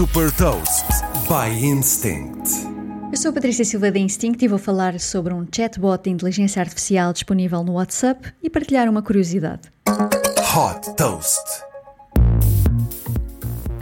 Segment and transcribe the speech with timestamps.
[0.00, 0.86] Super Toast
[1.28, 2.48] by Instinct.
[3.12, 6.62] Eu sou a Patrícia Silva da Instinct e vou falar sobre um chatbot de inteligência
[6.62, 9.70] artificial disponível no WhatsApp e partilhar uma curiosidade.
[10.56, 11.69] Hot Toast.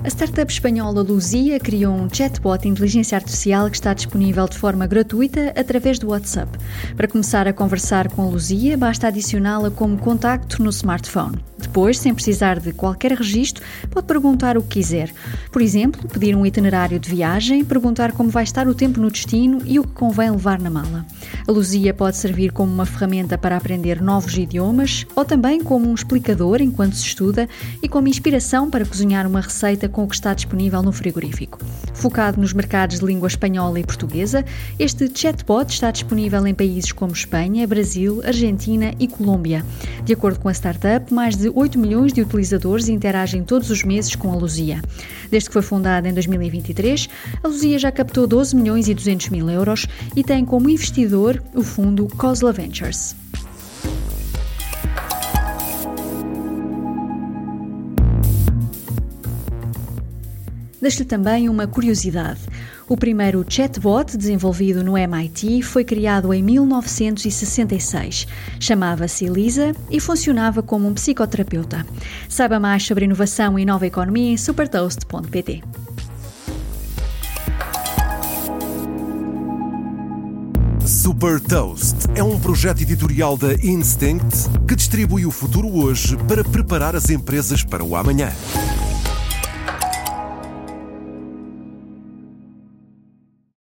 [0.08, 4.86] A startup espanhola Luzia criou um chatbot de inteligência artificial que está disponível de forma
[4.86, 6.50] gratuita através do WhatsApp.
[6.96, 11.36] Para começar a conversar com a Luzia, basta adicioná-la como contacto no smartphone.
[11.58, 15.12] Depois, sem precisar de qualquer registro, pode perguntar o que quiser.
[15.52, 19.60] Por exemplo, pedir um itinerário de viagem, perguntar como vai estar o tempo no destino
[19.66, 21.04] e o que convém levar na mala.
[21.46, 25.94] A Luzia pode servir como uma ferramenta para aprender novos idiomas ou também como um
[25.94, 27.46] explicador enquanto se estuda
[27.82, 31.58] e como inspiração para cozinhar uma receita com o que está disponível no frigorífico.
[31.92, 34.44] Focado nos mercados de língua espanhola e portuguesa,
[34.78, 39.66] este chatbot está disponível em países como Espanha, Brasil, Argentina e Colômbia.
[40.04, 44.14] De acordo com a startup, mais de 8 milhões de utilizadores interagem todos os meses
[44.14, 44.80] com a Luzia.
[45.32, 47.08] Desde que foi fundada em 2023,
[47.42, 51.64] a Luzia já captou 12 milhões e 200 mil euros e tem como investidor o
[51.64, 53.16] fundo Cosla Ventures.
[60.80, 62.40] Deixo-lhe também uma curiosidade.
[62.88, 68.26] O primeiro chatbot desenvolvido no MIT foi criado em 1966.
[68.58, 71.84] Chamava-se Elisa e funcionava como um psicoterapeuta.
[72.28, 75.62] Saiba mais sobre inovação e nova economia em supertoast.pt.
[80.86, 86.96] Super Toast é um projeto editorial da Instinct que distribui o futuro hoje para preparar
[86.96, 88.32] as empresas para o amanhã.